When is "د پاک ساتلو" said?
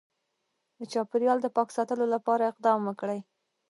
1.41-2.05